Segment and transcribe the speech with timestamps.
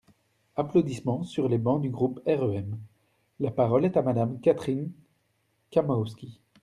[0.55, 2.79] (Applaudissements sur les bancs du groupe REM.)
[3.39, 4.91] La parole est à Madame Catherine
[5.69, 6.39] Kamowski.